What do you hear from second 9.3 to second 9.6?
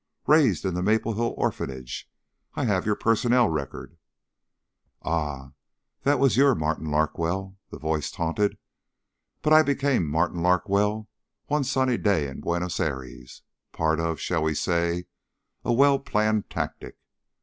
"But